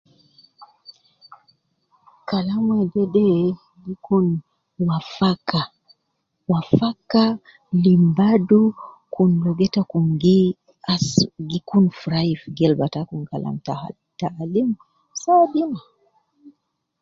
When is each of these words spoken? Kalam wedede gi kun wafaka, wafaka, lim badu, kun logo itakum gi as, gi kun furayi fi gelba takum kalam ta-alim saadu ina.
Kalam 2.29 2.63
wedede 2.77 3.29
gi 3.83 3.95
kun 4.05 4.25
wafaka, 4.87 5.61
wafaka, 6.51 7.23
lim 7.83 8.03
badu, 8.17 8.61
kun 9.13 9.31
logo 9.43 9.63
itakum 9.67 10.05
gi 10.21 10.39
as, 10.93 11.07
gi 11.49 11.59
kun 11.69 11.85
furayi 11.99 12.33
fi 12.41 12.49
gelba 12.57 12.85
takum 12.93 13.21
kalam 13.29 13.55
ta-alim 14.19 14.69
saadu 15.21 15.55
ina. 15.63 15.79